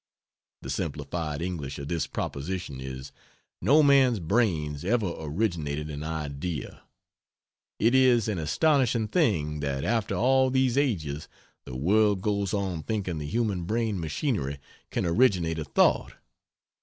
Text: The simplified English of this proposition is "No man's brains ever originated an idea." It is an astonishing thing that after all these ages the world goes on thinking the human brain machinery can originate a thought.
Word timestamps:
The 0.63 0.71
simplified 0.71 1.43
English 1.43 1.77
of 1.77 1.87
this 1.87 2.07
proposition 2.07 2.79
is 2.81 3.11
"No 3.61 3.83
man's 3.83 4.19
brains 4.19 4.83
ever 4.83 5.13
originated 5.19 5.91
an 5.91 6.01
idea." 6.01 6.81
It 7.77 7.93
is 7.93 8.27
an 8.27 8.39
astonishing 8.39 9.09
thing 9.09 9.59
that 9.59 9.83
after 9.83 10.15
all 10.15 10.49
these 10.49 10.75
ages 10.75 11.27
the 11.65 11.75
world 11.75 12.23
goes 12.23 12.51
on 12.51 12.81
thinking 12.81 13.19
the 13.19 13.27
human 13.27 13.65
brain 13.65 13.99
machinery 13.99 14.57
can 14.89 15.05
originate 15.05 15.59
a 15.59 15.65
thought. 15.65 16.13